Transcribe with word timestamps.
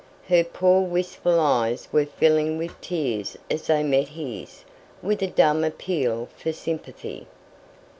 Her 0.29 0.43
poor 0.43 0.81
wistful 0.81 1.39
eyes 1.39 1.87
were 1.91 2.07
filling 2.07 2.57
with 2.57 2.81
tears 2.81 3.37
as 3.51 3.67
they 3.67 3.83
met 3.83 4.07
his, 4.07 4.63
with 5.03 5.21
a 5.21 5.27
dumb 5.27 5.63
appeal 5.63 6.27
for 6.35 6.51
sympathy. 6.53 7.27